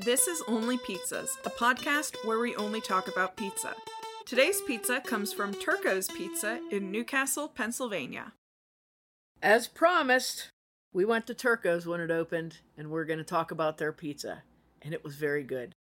This 0.00 0.26
is 0.26 0.42
Only 0.48 0.78
Pizzas, 0.78 1.28
a 1.44 1.50
podcast 1.50 2.16
where 2.24 2.38
we 2.38 2.56
only 2.56 2.80
talk 2.80 3.08
about 3.08 3.36
pizza. 3.36 3.74
Today's 4.24 4.60
pizza 4.62 5.00
comes 5.00 5.34
from 5.34 5.52
Turco's 5.52 6.08
Pizza 6.08 6.60
in 6.72 6.90
New 6.90 7.04
Castle, 7.04 7.46
Pennsylvania. 7.46 8.32
As 9.42 9.68
promised, 9.68 10.48
we 10.94 11.04
went 11.04 11.26
to 11.26 11.34
Turco's 11.34 11.86
when 11.86 12.00
it 12.00 12.10
opened, 12.10 12.58
and 12.76 12.90
we're 12.90 13.04
going 13.04 13.18
to 13.18 13.24
talk 13.24 13.50
about 13.50 13.76
their 13.76 13.92
pizza. 13.92 14.42
And 14.80 14.94
it 14.94 15.04
was 15.04 15.16
very 15.16 15.44
good. 15.44 15.72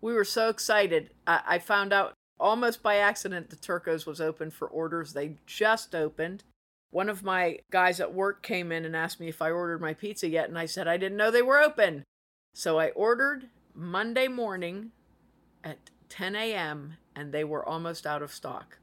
We 0.00 0.14
were 0.14 0.24
so 0.24 0.48
excited. 0.48 1.10
I, 1.26 1.40
I 1.46 1.58
found 1.60 1.92
out 1.92 2.14
almost 2.40 2.82
by 2.82 2.96
accident 2.96 3.50
that 3.50 3.62
Turco's 3.62 4.04
was 4.04 4.20
open 4.20 4.50
for 4.50 4.66
orders. 4.66 5.12
They 5.12 5.36
just 5.46 5.94
opened. 5.94 6.42
One 6.90 7.08
of 7.08 7.22
my 7.22 7.60
guys 7.70 8.00
at 8.00 8.12
work 8.12 8.42
came 8.42 8.72
in 8.72 8.84
and 8.84 8.96
asked 8.96 9.20
me 9.20 9.28
if 9.28 9.40
I 9.40 9.52
ordered 9.52 9.80
my 9.80 9.94
pizza 9.94 10.28
yet, 10.28 10.48
and 10.48 10.58
I 10.58 10.66
said 10.66 10.88
I 10.88 10.96
didn't 10.96 11.16
know 11.16 11.30
they 11.30 11.40
were 11.40 11.60
open. 11.60 12.02
So 12.52 12.80
I 12.80 12.88
ordered 12.90 13.48
Monday 13.74 14.28
morning 14.28 14.92
at 15.64 15.90
10 16.08 16.34
a.m., 16.36 16.96
and 17.14 17.32
they 17.32 17.44
were 17.44 17.66
almost 17.66 18.06
out 18.06 18.22
of 18.22 18.32
stock. 18.32 18.78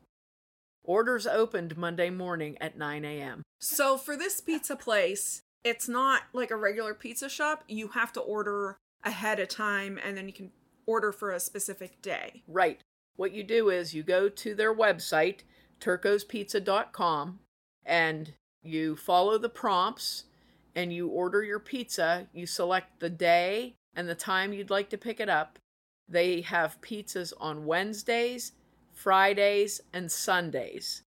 Orders 0.83 1.27
opened 1.27 1.77
Monday 1.77 2.09
morning 2.09 2.57
at 2.61 2.77
9 2.77 3.03
a.m. 3.03 3.43
So, 3.59 3.97
for 3.97 4.15
this 4.15 4.39
pizza 4.39 4.75
place, 4.75 5.41
it's 5.63 5.89
not 5.89 6.23
like 6.33 6.51
a 6.51 6.55
regular 6.55 6.93
pizza 6.93 7.27
shop. 7.27 7.63
You 7.67 7.89
have 7.89 8.13
to 8.13 8.21
order 8.21 8.77
ahead 9.03 9.39
of 9.39 9.49
time, 9.49 9.99
and 10.03 10.15
then 10.15 10.27
you 10.27 10.33
can 10.33 10.51
order 10.85 11.11
for 11.11 11.31
a 11.31 11.39
specific 11.39 12.01
day. 12.01 12.43
Right. 12.47 12.79
What 13.17 13.33
you 13.33 13.43
do 13.43 13.69
is 13.69 13.93
you 13.93 14.03
go 14.03 14.29
to 14.29 14.55
their 14.55 14.73
website, 14.73 15.39
turcospizza.com, 15.81 17.39
and 17.85 18.33
you 18.63 18.95
follow 18.95 19.37
the 19.37 19.49
prompts 19.49 20.25
and 20.75 20.93
you 20.93 21.07
order 21.07 21.43
your 21.43 21.59
pizza. 21.59 22.27
You 22.33 22.45
select 22.45 22.99
the 22.99 23.09
day 23.09 23.75
and 23.97 24.07
the 24.07 24.15
time 24.15 24.53
you'd 24.53 24.69
like 24.69 24.89
to 24.91 24.97
pick 24.97 25.19
it 25.19 25.27
up. 25.27 25.57
They 26.07 26.41
have 26.41 26.79
pizzas 26.81 27.33
on 27.39 27.65
Wednesdays, 27.65 28.53
Fridays, 28.93 29.81
and 29.91 30.09
Sundays. 30.09 31.01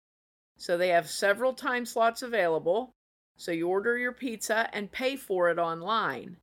So 0.58 0.76
they 0.76 0.88
have 0.88 1.08
several 1.08 1.54
time 1.54 1.86
slots 1.86 2.20
available. 2.20 2.90
So 3.38 3.52
you 3.52 3.68
order 3.68 3.96
your 3.96 4.12
pizza 4.12 4.68
and 4.74 4.92
pay 4.92 5.16
for 5.16 5.48
it 5.48 5.58
online. 5.58 6.36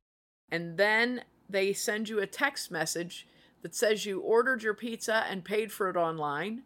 And 0.50 0.76
then 0.78 1.22
they 1.48 1.72
send 1.72 2.08
you 2.08 2.18
a 2.18 2.26
text 2.26 2.70
message 2.70 3.28
that 3.62 3.74
says 3.74 4.06
you 4.06 4.20
ordered 4.20 4.62
your 4.62 4.74
pizza 4.74 5.24
and 5.28 5.44
paid 5.44 5.70
for 5.70 5.90
it 5.90 5.96
online. 5.96 6.62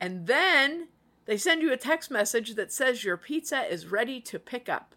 And 0.00 0.26
then 0.26 0.88
they 1.26 1.36
send 1.36 1.62
you 1.62 1.72
a 1.72 1.76
text 1.76 2.10
message 2.10 2.54
that 2.54 2.72
says 2.72 3.04
your 3.04 3.16
pizza 3.16 3.70
is 3.70 3.86
ready 3.86 4.20
to 4.22 4.38
pick 4.38 4.68
up. 4.68 4.94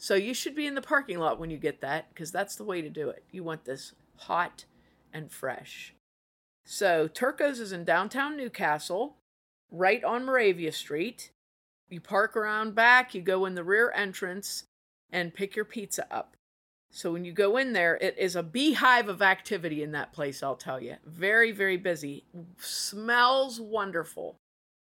So 0.00 0.14
you 0.14 0.32
should 0.32 0.54
be 0.54 0.66
in 0.66 0.74
the 0.74 0.80
parking 0.80 1.18
lot 1.18 1.38
when 1.38 1.50
you 1.50 1.58
get 1.58 1.82
that 1.82 2.08
because 2.08 2.32
that's 2.32 2.56
the 2.56 2.64
way 2.64 2.80
to 2.80 2.88
do 2.88 3.10
it. 3.10 3.22
You 3.30 3.44
want 3.44 3.66
this 3.66 3.92
hot 4.16 4.64
and 5.12 5.30
fresh. 5.30 5.92
So 6.64 7.06
Turco's 7.06 7.60
is 7.60 7.70
in 7.70 7.84
downtown 7.84 8.34
New 8.34 8.48
Castle, 8.48 9.16
right 9.70 10.02
on 10.02 10.24
Moravia 10.24 10.72
Street. 10.72 11.32
You 11.90 12.00
park 12.00 12.34
around 12.34 12.74
back, 12.74 13.14
you 13.14 13.20
go 13.20 13.44
in 13.44 13.54
the 13.54 13.62
rear 13.62 13.92
entrance 13.94 14.64
and 15.12 15.34
pick 15.34 15.54
your 15.54 15.66
pizza 15.66 16.06
up. 16.10 16.34
So 16.90 17.12
when 17.12 17.26
you 17.26 17.32
go 17.32 17.58
in 17.58 17.74
there, 17.74 17.98
it 18.00 18.16
is 18.16 18.36
a 18.36 18.42
beehive 18.42 19.10
of 19.10 19.20
activity 19.20 19.82
in 19.82 19.92
that 19.92 20.14
place, 20.14 20.42
I'll 20.42 20.56
tell 20.56 20.80
you. 20.80 20.96
Very, 21.04 21.52
very 21.52 21.76
busy. 21.76 22.24
Smells 22.58 23.60
wonderful. 23.60 24.36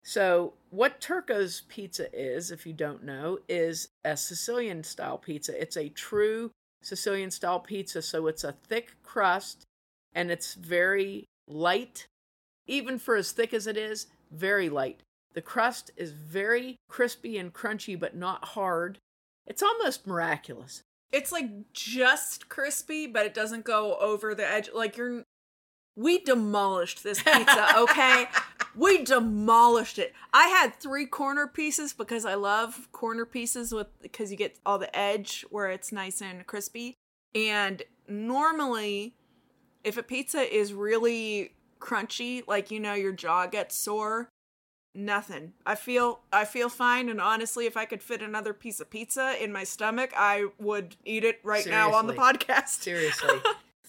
So, 0.04 0.54
what 0.70 1.00
Turco's 1.00 1.62
pizza 1.68 2.12
is, 2.12 2.50
if 2.50 2.66
you 2.66 2.72
don't 2.72 3.04
know, 3.04 3.38
is 3.48 3.88
a 4.04 4.16
Sicilian 4.16 4.82
style 4.82 5.18
pizza. 5.18 5.60
It's 5.60 5.76
a 5.76 5.88
true 5.90 6.50
Sicilian 6.82 7.30
style 7.30 7.60
pizza. 7.60 8.02
So, 8.02 8.26
it's 8.26 8.42
a 8.42 8.56
thick 8.68 8.96
crust 9.04 9.64
and 10.14 10.30
it's 10.30 10.54
very 10.54 11.26
light. 11.46 12.06
Even 12.66 12.98
for 12.98 13.16
as 13.16 13.32
thick 13.32 13.54
as 13.54 13.66
it 13.66 13.76
is, 13.76 14.06
very 14.30 14.68
light. 14.68 15.02
The 15.34 15.42
crust 15.42 15.90
is 15.96 16.12
very 16.12 16.76
crispy 16.88 17.38
and 17.38 17.52
crunchy, 17.52 17.98
but 17.98 18.16
not 18.16 18.44
hard. 18.44 18.98
It's 19.46 19.62
almost 19.62 20.06
miraculous. 20.06 20.82
It's 21.10 21.32
like 21.32 21.72
just 21.72 22.48
crispy, 22.48 23.06
but 23.06 23.26
it 23.26 23.34
doesn't 23.34 23.64
go 23.64 23.96
over 23.96 24.34
the 24.34 24.48
edge. 24.48 24.70
Like 24.72 24.96
you're 24.96 25.24
we 25.96 26.18
demolished 26.18 27.02
this 27.02 27.22
pizza, 27.22 27.78
okay? 27.78 28.26
we 28.74 29.04
demolished 29.04 29.98
it. 29.98 30.14
I 30.32 30.48
had 30.48 30.74
three 30.74 31.06
corner 31.06 31.46
pieces 31.46 31.92
because 31.92 32.24
I 32.24 32.34
love 32.34 32.88
corner 32.92 33.24
pieces 33.24 33.72
with 33.72 33.88
because 34.00 34.30
you 34.30 34.36
get 34.36 34.58
all 34.64 34.78
the 34.78 34.94
edge 34.96 35.44
where 35.50 35.70
it's 35.70 35.92
nice 35.92 36.22
and 36.22 36.46
crispy. 36.46 36.94
And 37.34 37.82
normally, 38.08 39.14
if 39.84 39.96
a 39.96 40.02
pizza 40.02 40.40
is 40.40 40.72
really 40.72 41.54
crunchy, 41.80 42.42
like 42.46 42.70
you 42.70 42.80
know 42.80 42.94
your 42.94 43.12
jaw 43.12 43.46
gets 43.46 43.74
sore, 43.76 44.28
nothing. 44.94 45.52
I 45.66 45.74
feel 45.74 46.20
I 46.32 46.44
feel 46.44 46.68
fine 46.68 47.08
and 47.08 47.20
honestly 47.20 47.66
if 47.66 47.76
I 47.76 47.84
could 47.84 48.02
fit 48.02 48.22
another 48.22 48.52
piece 48.52 48.80
of 48.80 48.90
pizza 48.90 49.36
in 49.42 49.52
my 49.52 49.64
stomach, 49.64 50.12
I 50.16 50.46
would 50.58 50.96
eat 51.04 51.24
it 51.24 51.40
right 51.42 51.64
Seriously. 51.64 51.90
now 51.90 51.96
on 51.96 52.06
the 52.06 52.14
podcast. 52.14 52.68
Seriously. 52.82 53.38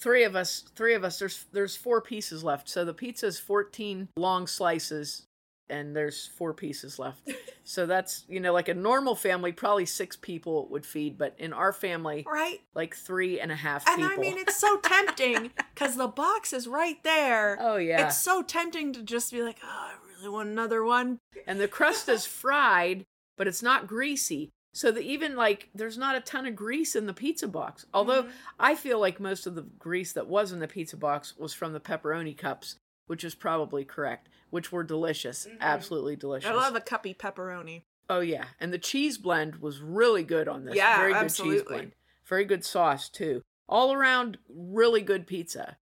Three 0.03 0.24
of 0.24 0.36
us, 0.36 0.66
three 0.75 0.94
of 0.94 1.03
us 1.03 1.18
there's 1.18 1.46
there's 1.53 1.75
four 1.75 2.02
pieces 2.02 2.44
left. 2.44 2.68
So 2.69 2.84
the 2.84 2.94
pizza 2.94 3.25
is 3.25 3.40
14 3.40 4.09
long 4.18 4.46
slices 4.46 5.25
and 5.69 5.96
there's 5.96 6.28
four 6.28 6.53
pieces 6.53 7.00
left. 7.00 7.31
so 7.64 7.86
that's, 7.86 8.25
you 8.28 8.41
know, 8.41 8.52
like 8.52 8.68
a 8.68 8.74
normal 8.74 9.16
family, 9.16 9.53
probably 9.53 9.86
six 9.86 10.18
people 10.18 10.68
would 10.69 10.86
feed, 10.86 11.18
but 11.18 11.36
in 11.40 11.53
our 11.53 11.72
family, 11.72 12.25
right? 12.30 12.59
Like 12.75 12.96
three 12.96 13.40
and 13.40 13.52
a 13.52 13.56
half 13.56 13.88
and 13.88 14.02
people. 14.02 14.12
I 14.12 14.18
mean, 14.18 14.38
it's 14.38 14.58
so 14.58 14.78
tempting 14.84 15.52
because 15.74 15.96
the 15.96 16.09
box 16.09 16.52
is 16.52 16.68
right 16.68 17.02
there. 17.03 17.58
Oh, 17.59 17.78
yeah. 17.78 18.08
It's 18.08 18.20
so 18.20 18.44
tempting 18.44 18.91
to 18.94 19.03
just 19.03 19.31
be 19.31 19.41
like, 19.41 19.59
oh, 19.64 19.68
I 19.68 19.94
really 20.18 20.30
want 20.30 20.50
another 20.50 20.84
one. 20.84 21.20
And 21.47 21.59
the 21.59 21.70
crust 21.70 22.09
is 22.09 22.25
fried, 22.25 23.06
but 23.38 23.47
it's 23.47 23.64
not 23.64 23.88
greasy. 23.88 24.52
So 24.75 24.91
that 24.91 25.03
even 25.03 25.35
like 25.35 25.69
there's 25.75 25.97
not 26.00 26.16
a 26.16 26.22
ton 26.22 26.47
of 26.47 26.56
grease 26.56 26.95
in 26.95 27.06
the 27.06 27.13
pizza 27.13 27.47
box. 27.47 27.85
Although 27.94 28.23
mm-hmm. 28.23 28.31
I 28.59 28.75
feel 28.75 29.00
like 29.00 29.19
most 29.19 29.45
of 29.45 29.53
the 29.56 29.61
grease 29.61 30.13
that 30.13 30.28
was 30.28 30.51
in 30.51 30.59
the 30.59 30.67
pizza 30.67 30.97
box 30.97 31.38
was 31.38 31.53
from 31.53 31.73
the 31.73 31.79
pepperoni 31.79 32.35
cups, 32.35 32.78
which 33.06 33.23
is 33.23 33.35
probably 33.35 33.85
correct, 33.85 34.29
which 34.50 34.72
were 34.72 34.84
delicious, 34.84 35.45
mm-hmm. 35.45 35.57
absolutely 35.61 36.16
delicious. 36.16 36.50
I 36.50 36.53
love 36.53 36.75
a 36.75 36.81
cuppy 36.81 37.16
pepperoni. 37.16 37.84
Oh 38.09 38.19
yeah, 38.19 38.45
and 38.59 38.73
the 38.73 38.79
cheese 38.79 39.17
blend 39.17 39.57
was 39.57 39.79
really 39.79 40.23
good 40.23 40.47
on 40.47 40.66
this. 40.66 40.75
Yeah, 40.75 40.97
very 40.97 41.13
good 41.13 41.23
absolutely. 41.23 41.57
cheese 41.57 41.67
blend. 41.67 41.91
Very 42.25 42.45
good 42.45 42.66
sauce 42.66 43.09
too. 43.09 43.44
All 43.69 43.94
around 43.94 44.40
really 44.50 45.01
good 45.01 45.28
pizza. 45.28 45.78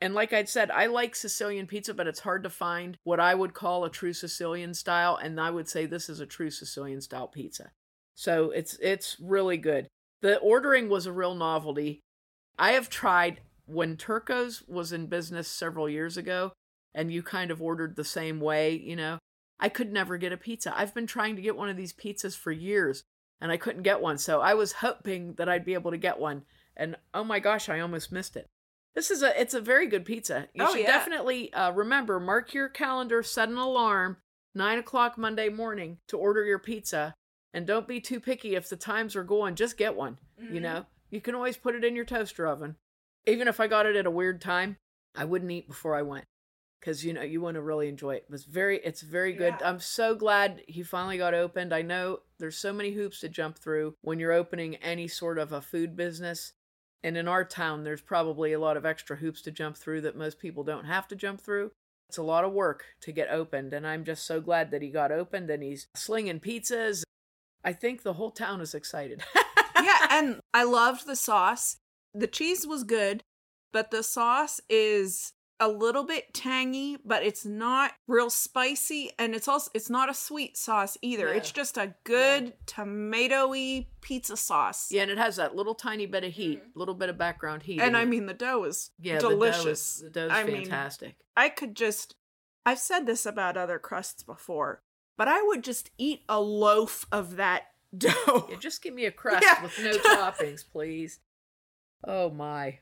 And 0.00 0.14
like 0.14 0.32
I'd 0.32 0.48
said, 0.48 0.70
I 0.70 0.86
like 0.86 1.14
Sicilian 1.14 1.66
pizza, 1.66 1.92
but 1.92 2.06
it's 2.06 2.20
hard 2.20 2.42
to 2.44 2.50
find 2.50 2.96
what 3.04 3.20
I 3.20 3.34
would 3.34 3.52
call 3.52 3.84
a 3.84 3.90
true 3.90 4.14
Sicilian 4.14 4.72
style, 4.72 5.16
and 5.16 5.38
I 5.38 5.50
would 5.50 5.68
say 5.68 5.84
this 5.84 6.08
is 6.08 6.20
a 6.20 6.26
true 6.26 6.50
Sicilian 6.50 7.02
style 7.02 7.28
pizza. 7.28 7.70
So 8.20 8.50
it's 8.50 8.76
it's 8.82 9.16
really 9.18 9.56
good. 9.56 9.88
The 10.20 10.36
ordering 10.40 10.90
was 10.90 11.06
a 11.06 11.12
real 11.12 11.34
novelty. 11.34 12.02
I 12.58 12.72
have 12.72 12.90
tried 12.90 13.40
when 13.64 13.96
Turco's 13.96 14.62
was 14.68 14.92
in 14.92 15.06
business 15.06 15.48
several 15.48 15.88
years 15.88 16.18
ago, 16.18 16.52
and 16.94 17.10
you 17.10 17.22
kind 17.22 17.50
of 17.50 17.62
ordered 17.62 17.96
the 17.96 18.04
same 18.04 18.38
way, 18.38 18.74
you 18.74 18.94
know. 18.94 19.16
I 19.58 19.70
could 19.70 19.90
never 19.90 20.18
get 20.18 20.32
a 20.32 20.36
pizza. 20.36 20.70
I've 20.78 20.92
been 20.92 21.06
trying 21.06 21.34
to 21.36 21.40
get 21.40 21.56
one 21.56 21.70
of 21.70 21.78
these 21.78 21.94
pizzas 21.94 22.36
for 22.36 22.52
years, 22.52 23.04
and 23.40 23.50
I 23.50 23.56
couldn't 23.56 23.84
get 23.84 24.02
one. 24.02 24.18
So 24.18 24.42
I 24.42 24.52
was 24.52 24.72
hoping 24.72 25.32
that 25.38 25.48
I'd 25.48 25.64
be 25.64 25.72
able 25.72 25.90
to 25.90 25.96
get 25.96 26.18
one. 26.18 26.42
And 26.76 26.96
oh 27.14 27.24
my 27.24 27.40
gosh, 27.40 27.70
I 27.70 27.80
almost 27.80 28.12
missed 28.12 28.36
it. 28.36 28.48
This 28.94 29.10
is 29.10 29.22
a 29.22 29.40
it's 29.40 29.54
a 29.54 29.62
very 29.62 29.86
good 29.86 30.04
pizza. 30.04 30.48
You 30.52 30.64
oh, 30.64 30.72
should 30.72 30.82
yeah. 30.82 30.88
definitely 30.88 31.50
uh, 31.54 31.72
remember 31.72 32.20
mark 32.20 32.52
your 32.52 32.68
calendar, 32.68 33.22
set 33.22 33.48
an 33.48 33.56
alarm, 33.56 34.18
nine 34.54 34.78
o'clock 34.78 35.16
Monday 35.16 35.48
morning 35.48 36.00
to 36.08 36.18
order 36.18 36.44
your 36.44 36.58
pizza, 36.58 37.14
and 37.52 37.66
don't 37.66 37.88
be 37.88 38.00
too 38.00 38.20
picky 38.20 38.54
if 38.54 38.68
the 38.68 38.76
times 38.76 39.16
are 39.16 39.24
going. 39.24 39.54
Just 39.54 39.76
get 39.76 39.96
one. 39.96 40.18
Mm-hmm. 40.40 40.54
You 40.54 40.60
know, 40.60 40.86
you 41.10 41.20
can 41.20 41.34
always 41.34 41.56
put 41.56 41.74
it 41.74 41.84
in 41.84 41.96
your 41.96 42.04
toaster 42.04 42.46
oven. 42.46 42.76
Even 43.26 43.48
if 43.48 43.60
I 43.60 43.66
got 43.66 43.86
it 43.86 43.96
at 43.96 44.06
a 44.06 44.10
weird 44.10 44.40
time, 44.40 44.76
I 45.14 45.24
wouldn't 45.24 45.50
eat 45.50 45.68
before 45.68 45.94
I 45.94 46.02
went 46.02 46.24
because 46.80 47.04
you 47.04 47.12
know 47.12 47.22
you 47.22 47.40
want 47.40 47.56
to 47.56 47.62
really 47.62 47.88
enjoy 47.88 48.14
it. 48.14 48.26
It's 48.30 48.44
very 48.44 48.78
it's 48.78 49.02
very 49.02 49.32
good. 49.32 49.54
Yeah. 49.60 49.68
I'm 49.68 49.80
so 49.80 50.14
glad 50.14 50.62
he 50.66 50.82
finally 50.82 51.18
got 51.18 51.34
opened. 51.34 51.74
I 51.74 51.82
know 51.82 52.20
there's 52.38 52.56
so 52.56 52.72
many 52.72 52.92
hoops 52.92 53.20
to 53.20 53.28
jump 53.28 53.58
through 53.58 53.94
when 54.00 54.18
you're 54.18 54.32
opening 54.32 54.76
any 54.76 55.08
sort 55.08 55.38
of 55.38 55.52
a 55.52 55.60
food 55.60 55.96
business 55.96 56.52
and 57.02 57.16
in 57.16 57.28
our 57.28 57.44
town, 57.44 57.84
there's 57.84 58.02
probably 58.02 58.52
a 58.52 58.58
lot 58.58 58.76
of 58.76 58.84
extra 58.84 59.16
hoops 59.16 59.42
to 59.42 59.50
jump 59.50 59.76
through 59.76 60.02
that 60.02 60.16
most 60.16 60.38
people 60.38 60.64
don't 60.64 60.84
have 60.84 61.08
to 61.08 61.16
jump 61.16 61.40
through. 61.40 61.70
It's 62.08 62.18
a 62.18 62.22
lot 62.22 62.44
of 62.44 62.52
work 62.52 62.84
to 63.02 63.12
get 63.12 63.30
opened, 63.30 63.72
and 63.72 63.86
I'm 63.86 64.04
just 64.04 64.26
so 64.26 64.40
glad 64.40 64.70
that 64.70 64.82
he 64.82 64.90
got 64.90 65.12
opened 65.12 65.48
and 65.48 65.62
he's 65.62 65.86
slinging 65.94 66.40
pizzas. 66.40 67.04
I 67.64 67.72
think 67.72 68.02
the 68.02 68.14
whole 68.14 68.30
town 68.30 68.60
is 68.60 68.74
excited. 68.74 69.22
yeah, 69.82 70.06
and 70.10 70.40
I 70.54 70.64
loved 70.64 71.06
the 71.06 71.16
sauce. 71.16 71.76
The 72.14 72.26
cheese 72.26 72.66
was 72.66 72.84
good, 72.84 73.22
but 73.72 73.90
the 73.90 74.02
sauce 74.02 74.60
is 74.68 75.32
a 75.60 75.68
little 75.68 76.04
bit 76.04 76.32
tangy, 76.32 76.96
but 77.04 77.22
it's 77.22 77.44
not 77.44 77.92
real 78.08 78.30
spicy 78.30 79.10
and 79.18 79.34
it's 79.34 79.46
also 79.46 79.70
it's 79.74 79.90
not 79.90 80.08
a 80.08 80.14
sweet 80.14 80.56
sauce 80.56 80.96
either. 81.02 81.26
No. 81.26 81.32
It's 81.32 81.52
just 81.52 81.76
a 81.76 81.94
good 82.04 82.54
tomatoey 82.66 83.86
pizza 84.00 84.38
sauce. 84.38 84.90
Yeah, 84.90 85.02
and 85.02 85.10
it 85.10 85.18
has 85.18 85.36
that 85.36 85.54
little 85.54 85.74
tiny 85.74 86.06
bit 86.06 86.24
of 86.24 86.32
heat, 86.32 86.62
a 86.74 86.78
little 86.78 86.94
bit 86.94 87.10
of 87.10 87.18
background 87.18 87.62
heat. 87.62 87.80
And 87.80 87.94
I 87.94 88.02
it. 88.02 88.08
mean 88.08 88.24
the 88.24 88.34
dough 88.34 88.64
is 88.64 88.90
yeah, 88.98 89.18
delicious. 89.18 89.96
The 89.96 90.08
dough 90.08 90.20
is, 90.20 90.28
the 90.28 90.28
dough's 90.28 90.32
I 90.32 90.44
mean, 90.44 90.62
fantastic. 90.62 91.16
I 91.36 91.50
could 91.50 91.76
just 91.76 92.16
I've 92.64 92.78
said 92.78 93.06
this 93.06 93.26
about 93.26 93.58
other 93.58 93.78
crusts 93.78 94.22
before, 94.22 94.82
but 95.20 95.28
I 95.28 95.42
would 95.42 95.62
just 95.62 95.90
eat 95.98 96.22
a 96.30 96.40
loaf 96.40 97.04
of 97.12 97.36
that 97.36 97.64
dough. 97.98 98.46
Yeah, 98.48 98.56
just 98.58 98.80
give 98.82 98.94
me 98.94 99.04
a 99.04 99.10
crust 99.10 99.44
Yeah. 99.46 99.62
with 99.62 99.78
no 99.78 99.98
toppings, 99.98 100.64
please. 100.66 101.18
Oh 102.02 102.30
my. 102.30 102.78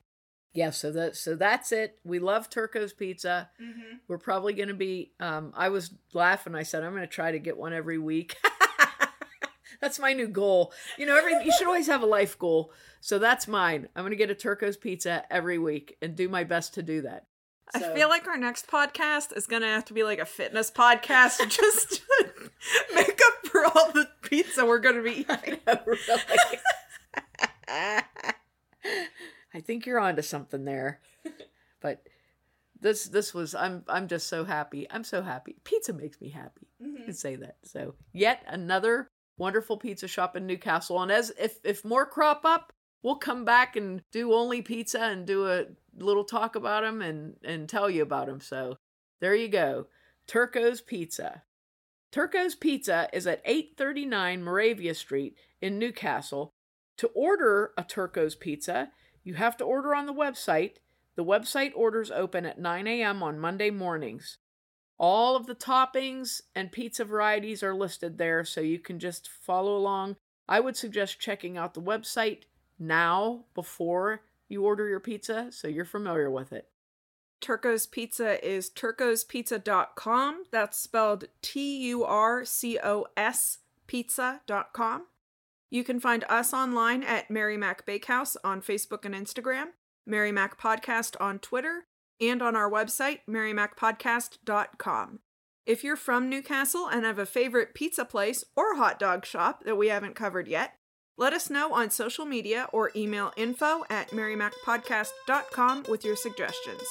Yeah, 0.52 0.70
so 0.70 0.92
that 0.92 1.16
so 1.16 1.34
that's 1.34 1.72
it. 1.72 1.98
We 2.04 2.20
love 2.20 2.48
Turco's 2.48 2.92
pizza. 2.92 3.50
Mm-hmm. 3.60 3.96
We're 4.06 4.18
probably 4.18 4.52
going 4.52 4.68
to 4.68 4.74
be 4.74 5.10
um 5.18 5.52
I 5.56 5.70
was 5.70 5.90
laughing. 6.14 6.54
I 6.54 6.62
said 6.62 6.84
I'm 6.84 6.92
going 6.92 7.02
to 7.02 7.08
try 7.08 7.32
to 7.32 7.40
get 7.40 7.56
one 7.56 7.72
every 7.72 7.98
week. 7.98 8.36
that's 9.80 9.98
my 9.98 10.12
new 10.12 10.28
goal. 10.28 10.72
You 10.96 11.06
know, 11.06 11.16
every 11.18 11.32
you 11.44 11.52
should 11.58 11.66
always 11.66 11.88
have 11.88 12.02
a 12.02 12.06
life 12.06 12.38
goal. 12.38 12.70
So 13.00 13.18
that's 13.18 13.48
mine. 13.48 13.88
I'm 13.96 14.02
going 14.02 14.10
to 14.10 14.16
get 14.16 14.30
a 14.30 14.34
Turco's 14.36 14.76
pizza 14.76 15.24
every 15.28 15.58
week 15.58 15.96
and 16.00 16.14
do 16.14 16.28
my 16.28 16.44
best 16.44 16.74
to 16.74 16.84
do 16.84 17.02
that. 17.02 17.26
I 17.74 17.80
So- 17.80 17.94
feel 17.94 18.08
like 18.08 18.26
our 18.26 18.36
next 18.36 18.66
podcast 18.66 19.36
is 19.36 19.46
gonna 19.46 19.66
have 19.66 19.84
to 19.86 19.94
be 19.94 20.02
like 20.02 20.18
a 20.18 20.24
fitness 20.24 20.70
podcast 20.70 21.38
just 21.48 21.90
to 21.96 22.50
make 22.94 23.20
up 23.26 23.46
for 23.46 23.64
all 23.66 23.92
the 23.92 24.08
pizza 24.22 24.64
we're 24.64 24.78
gonna 24.78 25.02
be 25.02 25.10
eating. 25.30 25.58
really. 25.86 26.22
I 27.68 29.60
think 29.60 29.86
you're 29.86 30.00
onto 30.00 30.22
something 30.22 30.64
there. 30.64 31.00
But 31.80 32.02
this 32.80 33.04
this 33.06 33.34
was 33.34 33.54
I'm 33.54 33.84
I'm 33.88 34.08
just 34.08 34.28
so 34.28 34.44
happy. 34.44 34.86
I'm 34.90 35.04
so 35.04 35.22
happy. 35.22 35.56
Pizza 35.64 35.92
makes 35.92 36.20
me 36.20 36.30
happy. 36.30 36.68
I 36.80 36.84
mm-hmm. 36.84 37.04
can 37.04 37.14
say 37.14 37.36
that. 37.36 37.56
So 37.64 37.94
yet 38.12 38.44
another 38.46 39.10
wonderful 39.36 39.76
pizza 39.76 40.08
shop 40.08 40.36
in 40.36 40.46
New 40.46 40.58
Castle. 40.58 41.02
And 41.02 41.12
as 41.12 41.32
if 41.38 41.58
if 41.64 41.84
more 41.84 42.06
crop 42.06 42.44
up, 42.44 42.72
we'll 43.02 43.16
come 43.16 43.44
back 43.44 43.76
and 43.76 44.02
do 44.12 44.32
only 44.32 44.62
pizza 44.62 45.00
and 45.00 45.26
do 45.26 45.46
a 45.46 45.66
little 45.96 46.24
talk 46.24 46.56
about 46.56 46.82
them 46.82 47.02
and 47.02 47.36
and 47.44 47.68
tell 47.68 47.88
you 47.90 48.02
about 48.02 48.26
them. 48.26 48.40
So 48.40 48.78
there 49.20 49.34
you 49.34 49.48
go. 49.48 49.86
Turco's 50.28 50.80
Pizza. 50.80 51.42
Turco's 52.12 52.54
Pizza 52.54 53.08
is 53.12 53.26
at 53.26 53.42
839 53.44 54.42
Moravia 54.42 54.94
Street 54.94 55.36
in 55.60 55.78
New 55.78 55.92
Castle. 55.92 56.52
To 56.98 57.08
order 57.08 57.72
a 57.76 57.84
Turco's 57.84 58.34
Pizza, 58.34 58.90
you 59.22 59.34
have 59.34 59.56
to 59.58 59.64
order 59.64 59.94
on 59.94 60.06
the 60.06 60.14
website. 60.14 60.76
The 61.16 61.24
website 61.24 61.72
orders 61.74 62.10
open 62.10 62.46
at 62.46 62.60
9 62.60 62.86
a.m. 62.86 63.22
on 63.22 63.38
Monday 63.38 63.70
mornings. 63.70 64.38
All 64.98 65.36
of 65.36 65.46
the 65.46 65.54
toppings 65.54 66.40
and 66.54 66.72
pizza 66.72 67.04
varieties 67.04 67.62
are 67.62 67.74
listed 67.74 68.18
there, 68.18 68.44
so 68.44 68.60
you 68.60 68.78
can 68.78 68.98
just 68.98 69.28
follow 69.28 69.76
along. 69.76 70.16
I 70.48 70.60
would 70.60 70.76
suggest 70.76 71.20
checking 71.20 71.56
out 71.56 71.74
the 71.74 71.82
website 71.82 72.44
now 72.78 73.44
before 73.54 74.22
you 74.48 74.64
order 74.64 74.88
your 74.88 75.00
pizza 75.00 75.48
so 75.50 75.68
you're 75.68 75.84
familiar 75.84 76.30
with 76.30 76.52
it. 76.52 76.68
Turco's 77.40 77.86
Pizza 77.86 78.44
is 78.46 78.68
turcospizza.com. 78.70 80.44
That's 80.50 80.78
spelled 80.78 81.26
T 81.40 81.78
U 81.88 82.04
R 82.04 82.44
C 82.44 82.78
O 82.82 83.06
S 83.16 83.58
pizza.com. 83.86 85.06
You 85.70 85.84
can 85.84 86.00
find 86.00 86.24
us 86.28 86.52
online 86.52 87.02
at 87.02 87.30
Mary 87.30 87.56
Mac 87.56 87.86
Bakehouse 87.86 88.36
on 88.42 88.62
Facebook 88.62 89.04
and 89.04 89.14
Instagram, 89.14 89.66
Mary 90.06 90.32
Mac 90.32 90.60
Podcast 90.60 91.14
on 91.20 91.38
Twitter, 91.38 91.86
and 92.20 92.42
on 92.42 92.56
our 92.56 92.70
website, 92.70 93.20
marymacpodcast.com. 93.28 95.20
If 95.66 95.84
you're 95.84 95.96
from 95.96 96.28
New 96.30 96.40
Castle 96.42 96.88
and 96.88 97.04
have 97.04 97.18
a 97.18 97.26
favorite 97.26 97.74
pizza 97.74 98.06
place 98.06 98.42
or 98.56 98.76
hot 98.76 98.98
dog 98.98 99.26
shop 99.26 99.64
that 99.64 99.76
we 99.76 99.88
haven't 99.88 100.16
covered 100.16 100.48
yet, 100.48 100.77
let 101.18 101.34
us 101.34 101.50
know 101.50 101.74
on 101.74 101.90
social 101.90 102.24
media 102.24 102.68
or 102.72 102.92
email 102.96 103.32
info 103.36 103.84
at 103.90 104.10
marymacpodcast.com 104.12 105.84
with 105.88 106.04
your 106.04 106.16
suggestions. 106.16 106.82